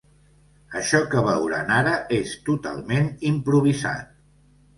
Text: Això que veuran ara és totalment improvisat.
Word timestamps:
Això 0.79 1.01
que 1.11 1.21
veuran 1.27 1.69
ara 1.75 1.91
és 2.21 2.33
totalment 2.49 3.13
improvisat. 3.35 4.11